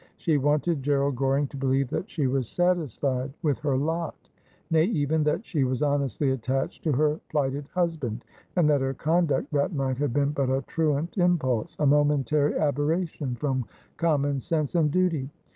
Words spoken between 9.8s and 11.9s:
had been but a truant 318 Asphodel. impulse, a